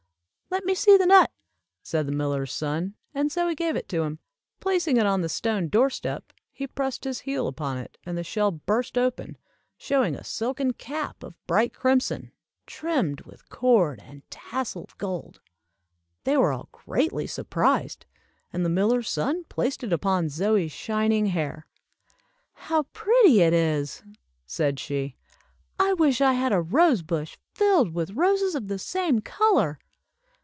[0.53, 1.31] "Let me see the nut,"
[1.81, 4.19] said the miller's son, and Zoie gave it to him.
[4.59, 8.23] Placing it upon the stone door step, he pressed his heel upon it, and the
[8.25, 9.37] shell burst open,
[9.77, 12.33] showing a silken cap of bright crimson,
[12.67, 15.39] trimmed with cord, and tassel of gold.
[16.25, 18.05] They were all greatly surprised,
[18.51, 21.65] and the miller's son placed it upon Zoie's shining hair.
[22.55, 24.03] "How pretty it is,"
[24.45, 25.15] said she.
[25.79, 29.79] "I wish I had a rose bush filled with roses of the same color."